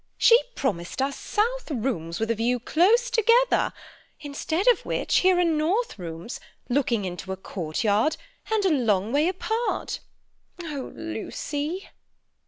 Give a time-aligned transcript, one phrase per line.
[0.17, 3.71] She promised us south rooms with a view close together,
[4.19, 6.39] instead of which here are north rooms,
[6.69, 8.17] looking into a courtyard,
[8.51, 9.99] and a long way apart.
[10.63, 11.87] Oh, Lucy!"